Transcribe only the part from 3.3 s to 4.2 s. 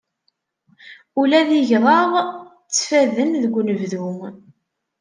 deg unebdu.